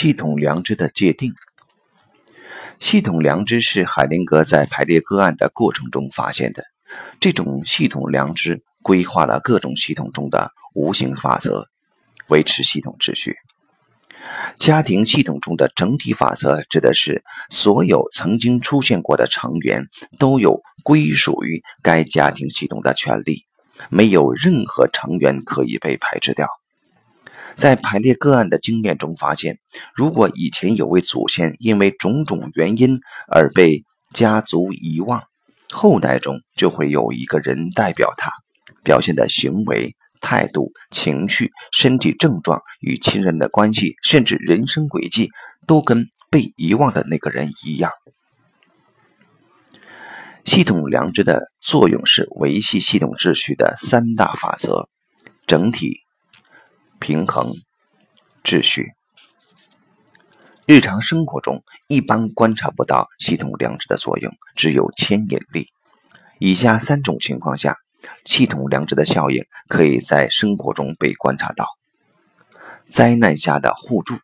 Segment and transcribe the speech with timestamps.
[0.00, 1.34] 系统良知的界定。
[2.78, 6.64] 系统良知是海灵格在排列个案的过程中发现的。
[7.20, 11.66] 这种系统良知规划了各种系统中的无形法则，
[12.28, 13.36] 维持系统秩序。
[14.56, 19.84] 家庭系统中的整体法则指的是所有曾经出现过的成员
[20.18, 23.44] 都有归属于该家庭系统的权利，
[23.90, 26.48] 没有任何成员可以被排斥掉。
[27.56, 29.58] 在排列个案的经验中发现，
[29.94, 35.22] 如果以前有位祖先因为种种原因而被家族遗忘，
[35.70, 38.30] 后代中就会有一个人代表他，
[38.82, 39.94] 表现的行为。
[40.22, 45.30] 态度、情绪、身体症状与亲人的关系，甚至人生轨迹，
[45.66, 47.90] 都跟被遗忘的那个人一样。
[50.44, 54.90] 系统良知的作用是维系系统秩序的三大法则：
[55.46, 56.00] 整体、
[57.00, 57.54] 平衡、
[58.44, 58.92] 秩序。
[60.66, 65.66] 日常生活中一般观察不到系统良知的作用，只有牵引力。
[66.38, 67.76] 以下三种情况下。
[68.24, 71.66] 系统良知的效应可以在生活中被观察到：
[72.88, 74.18] 灾难下的互助、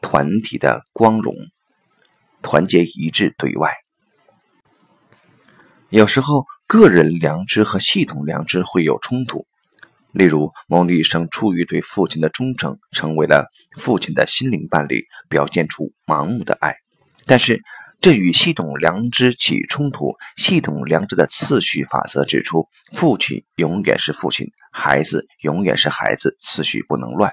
[0.00, 1.34] 团体的光荣、
[2.42, 3.72] 团结一致对外。
[5.88, 9.48] 有时候，个人良知和系统良知会有冲突。
[10.16, 13.46] 例如，某女生出于对父亲的忠诚，成为了
[13.78, 16.74] 父亲的心灵伴侣，表现出盲目的爱，
[17.26, 17.62] 但是。
[17.98, 20.14] 这与系统良知起冲突。
[20.36, 27.32] 系统良知的次序法则指出，父亲永远是父亲，孩子永远是孩子，次序不能乱。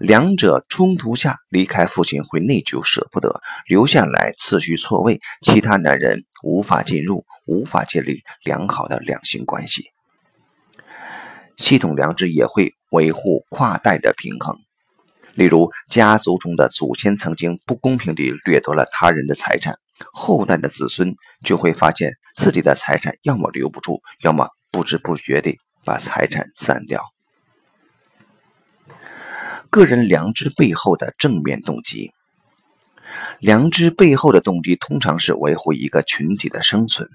[0.00, 3.28] 两者冲突下，离开父亲会内疚、舍不得；
[3.68, 9.84] 留下来，次序错位，其他男人无法进入，无法建立良好的两性关系。
[11.56, 14.56] 系统良知也会维护跨代的平衡。
[15.34, 19.76] 例如，家族中的祖先曾经不公平地掠夺了他人的财产，
[20.12, 27.02] 后代的子孙就会发现自己的财产要么留不住，要么不知不觉地把财产散掉。
[29.68, 32.12] 个人良知背后的正面动机，
[33.40, 37.08] 良知背后的动机通常是维护一个群体的生存。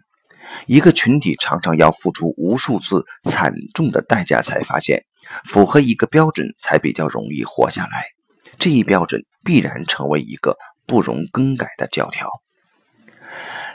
[0.65, 5.05] 一个群体常常要付出无数次惨重的代价，才发现。
[5.45, 8.03] 符合一个标准才比较容易活下来，
[8.59, 12.27] 这一标准必然成为一个不容更改的教条。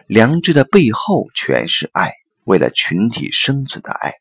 [0.07, 2.13] 良知的背后全是爱，
[2.45, 4.15] 为了群体生存的爱。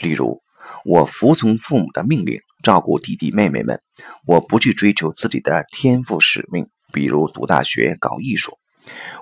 [0.00, 0.42] 例如，
[0.84, 3.80] 我服从父母的命令，照顾弟弟妹妹们，
[4.26, 8.58] 我不去追求自己的天赋使命，比如读大学、搞艺术。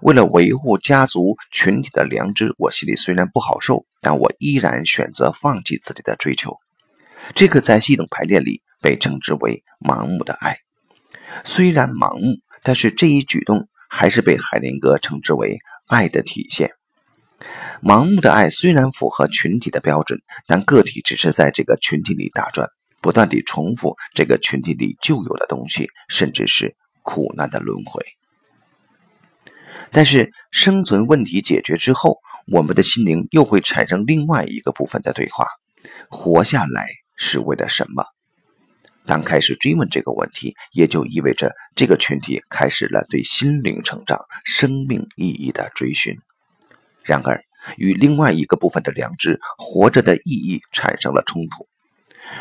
[0.00, 6.56] 为了维护家族群体的良知，我心里虽然不好受，但我依然选择放弃自己的追求。
[7.34, 10.58] 这个在系统排列里被称之为盲目的爱，
[11.44, 16.70] 虽然盲目，但是这一举动还是被海灵格称之为爱的体现。
[17.80, 22.68] 盲目的爱虽然符合群体的标准，但个体只是在这个群体里打转，
[23.00, 28.02] 不断地重复这个群体里旧有的东西，甚至是苦难的轮回。
[29.90, 35.46] 但是生存问题解决之后，我们的心灵又会产生另外一个部分的对话：
[36.08, 36.86] 活下来。
[37.14, 38.04] 是为了什么？
[39.06, 46.16] 当开始追问这个问题，也就意味着这个群体开始了对心灵成长、生命意义的追寻。
[47.04, 47.40] 然而，
[47.76, 51.68] 与另外一个部分的良知活着的意义产生了冲突。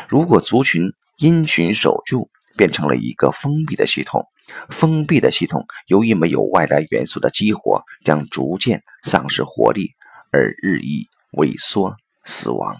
[0.08, 0.82] 如果族群
[1.16, 4.26] 因循守旧变成了一个封闭的系统，
[4.68, 9.92] 封闭的系统由于没有外来元素的激活，将逐渐丧失活力，
[10.30, 12.76] 而日益萎缩、死亡。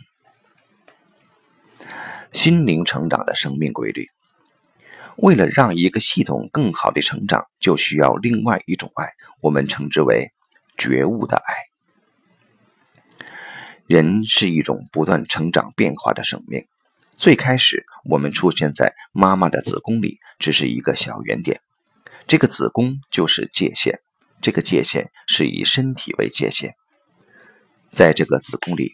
[2.33, 4.09] 心灵成长的生命规律，
[5.17, 10.33] 为了让一个系统更好的成长，就需要另外一种爱，我们称之为
[10.79, 11.55] 觉悟的爱。
[13.87, 16.65] 人是一种不断成长变化的生命。
[17.17, 21.61] 最开始，我们出现在妈妈的子宫里，只是一个小圆点。
[22.27, 24.01] 这个子宫就是界限，
[24.41, 26.75] 这个界限是以身体为界限。
[27.91, 28.93] 在这个子宫里，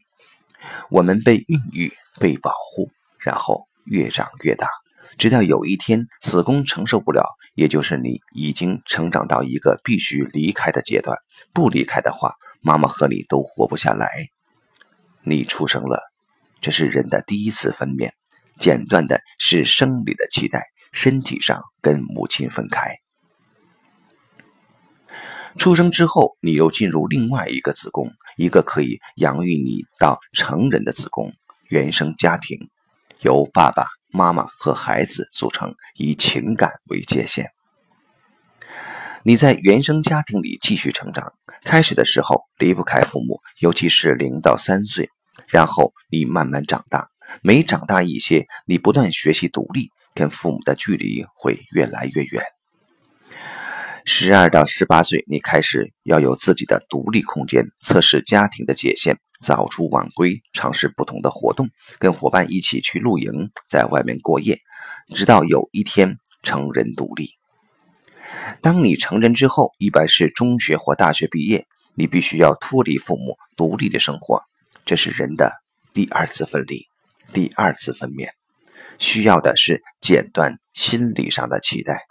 [0.90, 2.90] 我们被孕育，被保护。
[3.20, 4.68] 然后越长越大，
[5.18, 11.18] 直到有一天子宫承受不了，也就是你已经成长到一个必须离开的阶段。
[11.52, 14.08] 不离开的话，妈妈和你都活不下来。
[15.22, 16.00] 你出生了，
[16.60, 18.10] 这是人的第一次分娩，
[18.58, 22.96] 剪断的是生理的脐带，身体上跟母亲分开。
[25.56, 31.32] 出生之后，你又进入另外一个子宫，一个可以养育你到成人的子宫——
[31.68, 32.70] 原生家庭。
[33.22, 37.50] 由爸爸妈妈和孩子组成，以情感为界限。
[39.24, 41.32] 你在原生家庭里继续成长，
[41.64, 45.10] 开始的时候离不开父母，尤其是零到三岁，
[45.46, 47.08] 然后你慢慢长大，
[47.42, 52.42] 每长大一些，你不断学习独立，跟父母的距离会越来越远。
[54.04, 61.68] 十二到十八岁，你开始要有自己的独立空间，测试家庭的界限，早出晚归，尝试不同的活动，
[61.98, 64.58] 跟伙伴一起去露营，在外面过夜，
[65.14, 67.32] 直到有一天成人独立。
[68.62, 74.42] 当你成人之后，一般是中学或大学毕业，你必须要脱离父母，独立的生活。
[74.88, 75.52] 这是人的
[75.92, 76.86] 第二次分离，
[77.34, 78.30] 第二次分娩，
[78.98, 82.06] 需要的是剪断心理上的期待，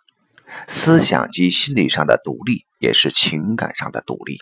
[0.67, 4.37] 思想及心理上的独立，也是情感上的独立。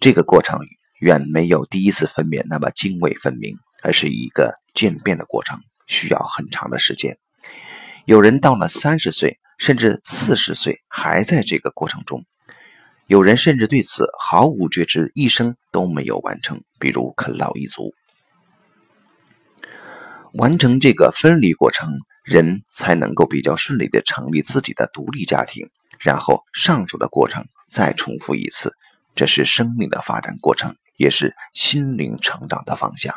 [0.00, 0.58] 这个过程
[0.98, 7.16] 远没有第一次分娩那么泾渭分明，而是一个渐变的过程，需要很长的时间。
[8.06, 9.38] 有人到了三十岁。
[9.58, 12.24] 甚至四十岁还在这个过程中，
[13.08, 16.60] 有人甚至对此毫无觉知，一生都没有完成。
[16.78, 17.94] 比如啃老一族，
[20.34, 21.88] 完成这个分离过程，
[22.22, 25.70] 人才能够比较顺利的成立自己的独立家庭。
[25.98, 28.74] 然后上述的过程再重复一次，
[29.14, 33.14] 这是生命的发展过程，也是心灵成长的方向。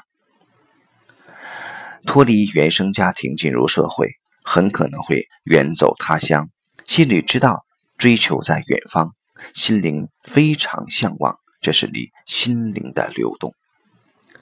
[2.05, 4.07] 脱离原生家庭进入社会。
[4.43, 6.49] 很可能会远走他乡，
[6.87, 7.63] 心里知道
[7.99, 9.13] 追求在远方，
[9.53, 13.53] 心灵非常向往，这是你心灵的流动。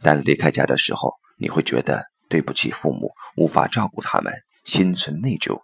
[0.01, 5.61] 但离开家的时候，你会觉得对不起父母，无法照顾他们，心存内疚，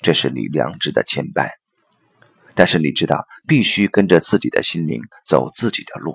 [0.00, 1.48] 这是你良知的牵绊。
[2.54, 6.14] 但是你知道，必须跟着自己的心灵走自己的路，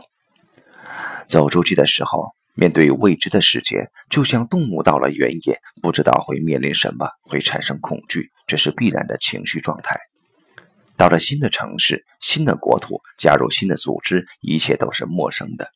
[1.27, 2.35] 走出去的时候。
[2.57, 9.97] 面对未知的世界，就像动物到了原野，不知道会面临什么，会产生恐惧，这是必然的情绪状态。
[10.97, 15.69] 到了新的城市、新的国土，加入新的组织，一切都是陌生的，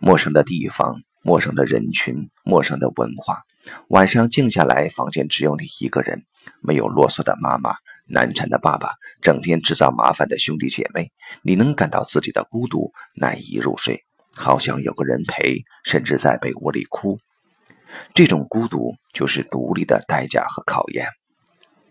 [0.00, 3.42] 陌生的地方、陌生的人群、陌生的文化。
[3.88, 6.24] 晚上静下来，房间只有你一个人，
[6.62, 7.74] 没有啰嗦的妈妈、
[8.06, 11.12] 难缠的爸爸、整天制造麻烦的兄弟姐妹，
[11.42, 14.02] 你能感到自己的孤独，难以入睡。
[14.34, 17.18] 好像有个人陪，甚至在被窝里哭。
[18.14, 21.08] 这种孤独就是独立的代价和考验。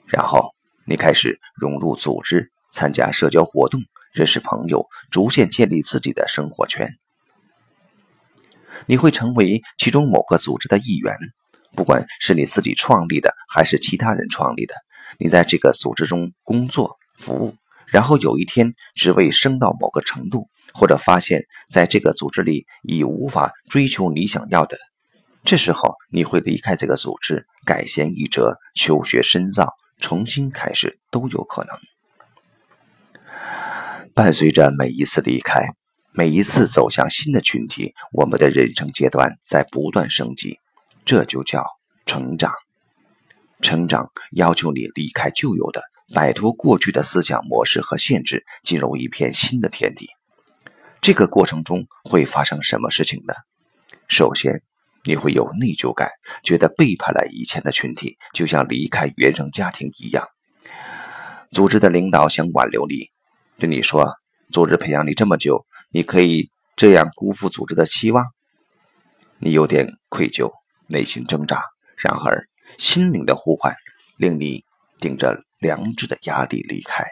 [0.06, 0.56] 然后
[0.88, 3.82] 你开始融入组织，参加社交活动，
[4.14, 6.88] 认识朋友，逐渐建立自己的生活圈。
[8.86, 11.14] 你会成为其中某个组织的一员，
[11.76, 14.74] 不管是你自己创立的，还是其他人创立的。
[15.20, 17.54] 你在这个组织中工作服务，
[17.88, 20.48] 然后有一天职位升到某个程度。
[20.74, 24.78] 或者发现，在这个组织里已无法追求你想要的，
[25.44, 31.76] 这时候你会离开这个组织，改弦易辙，求学深造，重新开始都有可能。
[34.14, 35.68] 伴随着每一次离开，
[36.12, 40.60] 每一次走向新的群体，我们的人生阶段在不断升级，
[41.06, 41.66] 这就叫
[42.06, 42.52] 成长。
[43.62, 45.82] 成长要求你离开旧有的，
[46.14, 50.08] 摆脱过去的思想模式和限制，进入一片新的天地。
[51.02, 53.34] 这个过程中会发生什么事情呢？
[54.08, 54.64] 首先，
[55.08, 56.10] 你会有内疚感，
[56.44, 60.28] 觉得背叛了以前的群体，就像离开原生家庭一样。
[61.50, 63.10] 组织的领导想挽留你，
[63.58, 64.16] 对你说
[64.52, 68.26] ：“组织培养你这么久，你可以这样辜负组织的期望？”
[69.40, 70.52] 你有点愧疚，
[70.88, 71.62] 内心挣扎。
[71.96, 72.46] 然而，
[72.78, 73.74] 心灵的呼唤
[74.18, 74.66] 令你
[75.00, 77.06] 顶着良知的压力离开，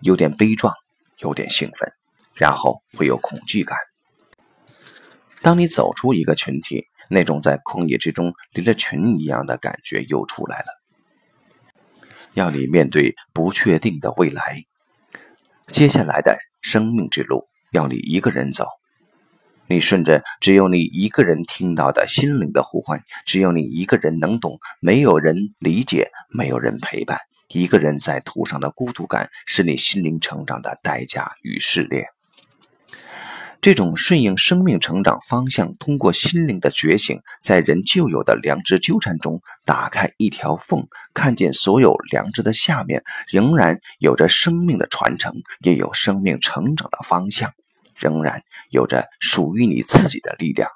[0.00, 0.72] 有点悲壮，
[1.18, 1.92] 有点兴奋。
[2.34, 3.76] 然后会有恐惧感。
[5.42, 10.66] 当你走出一个群体，那种在旷野之中离了群一样的感觉又出来了。
[12.34, 14.64] 要你面对不确定的未来，
[15.66, 18.66] 接下来的生命之路要你一个人走。
[19.66, 27.18] 你顺着只有你一个人听到的心灵的呼唤，只有你一个人能懂，没有人理解，没有人陪伴，
[27.48, 32.06] 一个人在途上的孤独感，是你心灵成长的代价与试炼。
[33.62, 47.52] 这种顺应生命成长方向，通过心灵的觉醒，在人旧有的良知纠缠中打开一条缝，看见所有良知的下面仍然有着生命的传承，也有生命成长的方向，
[47.96, 50.68] 仍然有着属于你自己的力量，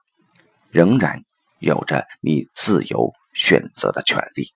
[0.70, 1.22] 仍然
[1.58, 4.52] 有着你自由选择的权利。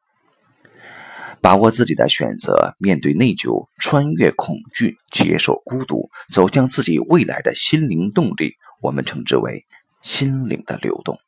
[1.41, 9.65] 把握自己的选择，面对内疚，穿越恐惧，接受孤独，走向自己未来的心灵动力，我们称之为
[10.03, 11.19] 心灵的流动。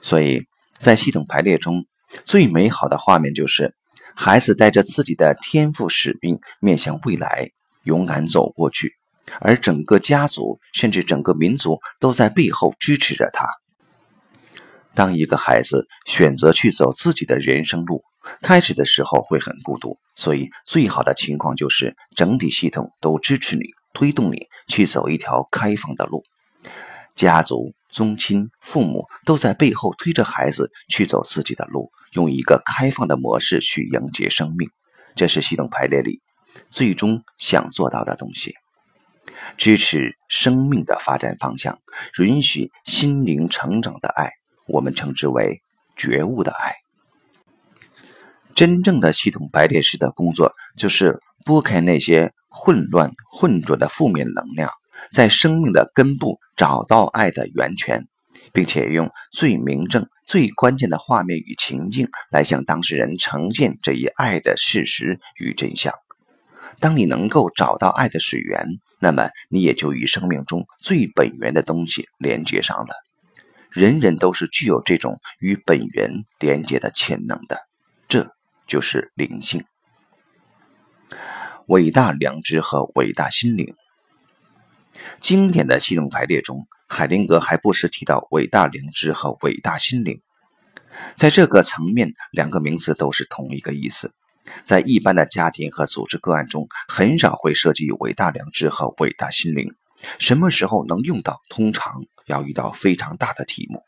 [0.00, 0.46] 所以
[0.78, 1.84] 在系统排列中，
[2.24, 3.74] 最美好的画面就是
[4.14, 7.50] 孩子带着自己的天赋使命面向未来，
[7.84, 8.94] 勇敢走过去，
[9.40, 13.46] 而整个家族甚至整个民族都在背后支持着他。
[14.98, 18.02] 当一个孩子选择去走自己的人生路，
[18.42, 23.62] 开始的时候会很孤独，所以最好的情况就是整体系统都支持你，
[23.94, 26.24] 推动你去走一条开放的路。
[27.14, 34.68] 家族、宗亲、父母都在背后推着孩子去走自己的路，用一个开放的模式去迎接生命。
[35.14, 36.20] 这是系统排列里
[36.70, 38.56] 最终想做到的东西：
[39.56, 41.78] 支持生命的发展方向，
[42.18, 44.32] 允许心灵成长的爱，
[44.68, 45.62] 我们称之为
[45.96, 46.74] 觉悟的爱。
[48.54, 54.70] 真正的系统排列师的工作，就是拨开那些混乱、混浊的负面能量。
[55.12, 58.08] 在生命的根部找到爱的源泉，
[58.52, 65.94] 并且用最明正、最关键的画面与情境来向当事人呈现这一爱的事实与真相。
[66.80, 68.66] 当你能够找到爱的水源，
[68.98, 73.07] 那么你也就与生命中最本源的东西连接上了。
[73.70, 77.58] 人人都是具有这种与本源连接的潜能的，
[78.08, 78.32] 这
[78.66, 79.64] 就是灵性、
[81.66, 83.74] 伟大良知和伟大心灵。
[85.20, 90.20] 经典的系统排列中，海灵格还不时提到伟大良知和伟大心灵。
[91.14, 94.12] 在这个层面，两个名词都是同一个意思。
[94.64, 99.74] 在一般的家庭和组织个案中，很少会涉及伟大良知和伟大心灵。
[100.18, 101.38] 什么时候能用到？
[101.50, 103.82] 通常要遇到非常大的题目，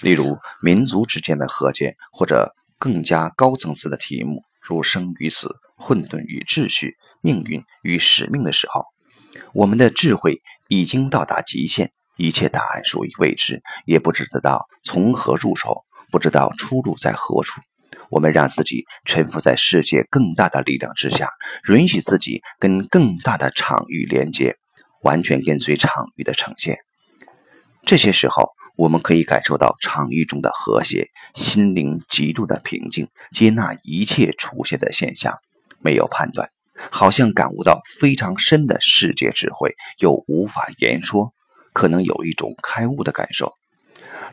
[0.00, 8.84] 例如民族之间的和解，或者更加高层次的题目，如生与死、混沌与秩序、命运与使命的时候。
[9.52, 17.60] 我们的智慧已经到达极限，一切答案属于未知，也不知道从何入手，不知道出路在何处。
[18.08, 21.28] 我们让自己臣服在世界更大的力量之下，
[21.68, 24.56] 允许自己跟更大的场域连接，
[25.02, 26.78] 完全跟随场域的呈现。
[27.84, 35.38] 这些时候，我们可以感受到场域中的和谐，心灵极度的平静，接纳一切出现的现象，
[35.80, 36.48] 没有判断。
[36.90, 41.34] 好像感悟到非常深的世界智慧，又无法言说，
[41.72, 43.52] 可能有一种开悟的感受。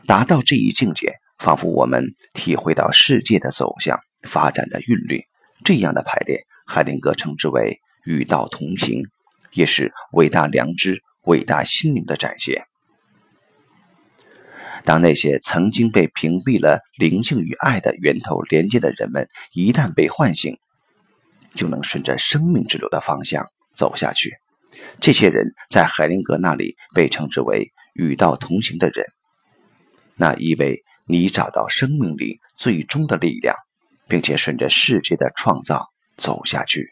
[0.06, 5.24] 达到这一境界，仿佛我们体会到世界的走向、发展的韵律。
[5.64, 9.02] 这样的排列，海灵格称之为“与道同行”，
[9.52, 12.67] 也是伟大良知、伟大心灵的展现。
[14.84, 20.58] 当那些曾经被屏蔽了灵性与爱的源头连接的人们，一旦被唤醒，
[21.54, 24.36] 就能顺着生命之流的方向走下去。
[25.00, 29.04] 这些人在海灵格那里被称之为与道同行的人，
[30.14, 33.56] 那意味你找到生命里最终的力量，
[34.08, 36.90] 并且顺着世界的创造走下去。